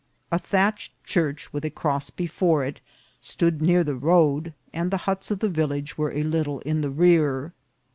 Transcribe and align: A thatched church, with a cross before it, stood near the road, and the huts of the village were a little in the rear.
A 0.31 0.39
thatched 0.39 0.93
church, 1.03 1.53
with 1.53 1.63
a 1.63 1.69
cross 1.69 2.09
before 2.09 2.65
it, 2.65 2.81
stood 3.19 3.61
near 3.61 3.83
the 3.83 3.93
road, 3.93 4.55
and 4.73 4.89
the 4.89 4.97
huts 5.05 5.29
of 5.29 5.41
the 5.41 5.47
village 5.49 5.95
were 5.95 6.11
a 6.11 6.23
little 6.23 6.59
in 6.61 6.81
the 6.81 6.89
rear. 6.89 7.53